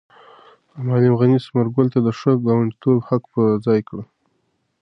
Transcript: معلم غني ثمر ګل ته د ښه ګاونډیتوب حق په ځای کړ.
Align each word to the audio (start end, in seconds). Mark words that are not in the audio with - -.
معلم 0.85 1.13
غني 1.19 1.37
ثمر 1.45 1.67
ګل 1.75 1.87
ته 1.93 1.99
د 2.03 2.07
ښه 2.19 2.31
ګاونډیتوب 2.45 2.97
حق 3.07 3.23
په 3.33 3.43
ځای 3.65 3.79
کړ. 3.89 3.99